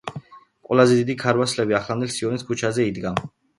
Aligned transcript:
ყველაზე 0.69 0.95
დიდი 1.01 1.17
ქარვასლები 1.25 1.79
ახლანდელ 1.81 2.13
სიონის 2.17 2.49
ქუჩაზე 2.51 2.91
იდგა. 2.93 3.15